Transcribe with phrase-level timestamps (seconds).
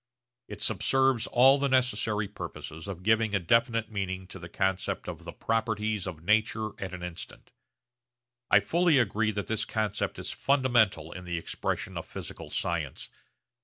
[0.47, 5.25] It subserves all the necessary purposes of giving a definite meaning to the concept of
[5.25, 7.51] the properties of nature at an instant.
[8.49, 13.09] I fully agree that this concept is fundamental in the expression of physical science.